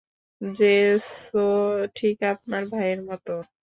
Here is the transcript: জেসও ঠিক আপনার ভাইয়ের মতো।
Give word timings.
জেসও 0.41 1.47
ঠিক 1.95 2.17
আপনার 2.33 2.63
ভাইয়ের 2.71 3.01
মতো। 3.09 3.33